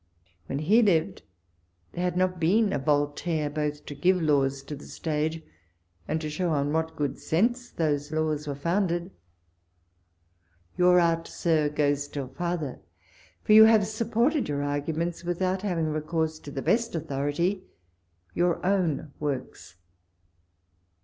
When 0.47 0.57
he 0.57 0.81
lived, 0.81 1.21
there 1.91 2.03
had 2.03 2.17
not 2.17 2.39
been 2.39 2.73
a 2.73 2.79
Voltaire 2.79 3.51
both 3.51 3.85
to 3.85 3.93
give 3.93 4.19
laws 4.19 4.63
to 4.63 4.75
the 4.75 4.87
stage, 4.87 5.43
and 6.07 6.19
to 6.21 6.27
show 6.27 6.49
on 6.49 6.73
what 6.73 6.95
good 6.95 7.19
sense 7.19 7.71
tho^• 7.71 7.93
laws 8.11 8.47
were 8.47 8.55
founded. 8.55 9.11
Your 10.75 10.99
art. 10.99 11.27
Sir, 11.27 11.69
goes 11.69 12.03
still 12.05 12.29
farther: 12.29 12.79
for 13.43 13.53
you 13.53 13.65
have 13.65 13.85
supported 13.85 14.49
your 14.49 14.61
argu 14.61 14.89
E*— 14.89 14.91
27 14.93 15.27
138 15.27 15.27
walpole's 15.27 15.27
letters. 15.27 15.27
mcnts, 15.27 15.27
without 15.27 15.61
having 15.61 15.87
recourse 15.89 16.39
to 16.39 16.49
the 16.49 16.61
best 16.63 16.95
authority, 16.95 17.63
your 18.33 18.65
own 18.65 19.11
Works. 19.19 19.75